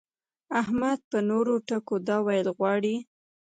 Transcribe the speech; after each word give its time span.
احمد 0.61 0.99
په 1.09 1.17
نورو 1.29 1.53
ټکو 1.67 1.95
دا 2.07 2.17
ويل 2.25 2.47
غواړي. 2.57 2.95